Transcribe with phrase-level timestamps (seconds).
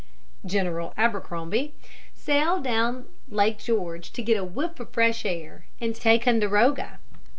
[0.43, 1.75] General Abercrombie,
[2.15, 6.97] sailed down Lake George to get a whiff of fresh air and take Ticonderoga.